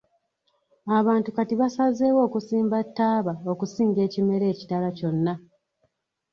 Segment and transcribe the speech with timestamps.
[0.97, 5.33] Abantu kati basazeewo okusimba ttaaba okusinga ekimera ekirala kyonna.